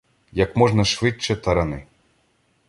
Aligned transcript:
Як 0.31 0.55
можна 0.55 0.85
швидче 0.85 1.35
тарани. 1.35 1.85